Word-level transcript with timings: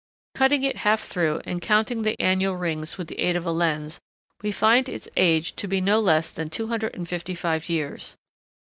Cutting 0.33 0.63
it 0.63 0.77
half 0.77 1.01
through 1.03 1.41
and 1.45 1.61
counting 1.61 2.01
the 2.01 2.19
annual 2.19 2.55
rings 2.57 2.97
with 2.97 3.07
the 3.07 3.19
aid 3.19 3.35
of 3.35 3.45
a 3.45 3.51
lens, 3.51 3.99
we 4.41 4.51
find 4.51 4.89
its 4.89 5.07
age 5.15 5.55
to 5.57 5.67
be 5.67 5.79
no 5.79 5.99
less 5.99 6.31
than 6.31 6.49
255 6.49 7.69
years. 7.69 8.17